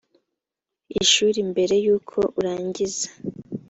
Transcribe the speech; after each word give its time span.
ishuri 1.01 1.39
mbere 1.51 1.75
y 1.85 1.87
uko 1.95 2.19
urangiza 2.39 3.07